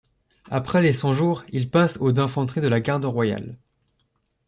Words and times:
Après 0.49 0.81
les 0.81 0.93
Cent 0.93 1.13
jours, 1.13 1.43
il 1.49 1.69
passe 1.69 1.97
au 1.97 2.11
d'infanterie 2.11 2.59
de 2.59 2.67
la 2.67 2.81
garde 2.81 3.05
royale. 3.05 3.59